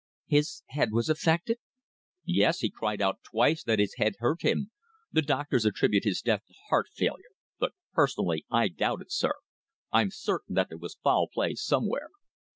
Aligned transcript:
"His 0.25 0.63
head 0.69 0.91
was 0.91 1.09
affected?" 1.09 1.59
"Yes, 2.25 2.61
he 2.61 2.71
cried 2.71 3.03
out 3.03 3.19
twice 3.21 3.63
that 3.63 3.77
his 3.77 3.93
head 3.97 4.15
hurt 4.17 4.41
him. 4.41 4.71
The 5.11 5.21
doctors 5.21 5.63
attribute 5.63 6.05
his 6.05 6.21
death 6.23 6.41
to 6.47 6.55
heart 6.69 6.87
failure. 6.91 7.35
But, 7.59 7.73
personally, 7.93 8.43
I 8.49 8.67
doubt 8.69 9.01
it, 9.03 9.11
sir! 9.11 9.33
I'm 9.91 10.09
certain 10.09 10.55
that 10.55 10.69
there 10.69 10.79
was 10.79 10.97
foul 11.03 11.27
play 11.31 11.53
somewhere." 11.53 12.09